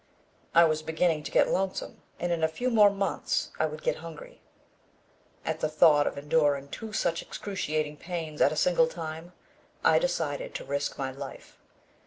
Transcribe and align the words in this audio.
I 0.55 0.63
was 0.63 0.81
beginning 0.81 1.21
to 1.25 1.31
get 1.31 1.47
lonesome 1.51 2.01
and 2.19 2.31
in 2.31 2.43
a 2.43 2.47
few 2.47 2.71
more 2.71 2.89
months 2.89 3.51
I 3.59 3.67
would 3.67 3.83
get 3.83 3.97
hungry. 3.97 4.41
At 5.45 5.59
the 5.59 5.69
thought 5.69 6.07
of 6.07 6.17
enduring 6.17 6.69
two 6.69 6.91
such 6.91 7.21
excruciating 7.21 7.97
pains 7.97 8.41
at 8.41 8.51
a 8.51 8.55
single 8.55 8.87
time, 8.87 9.33
I 9.83 9.99
decided 9.99 10.55
to 10.55 10.65
risk 10.65 10.97
my 10.97 11.11
life. 11.11 11.59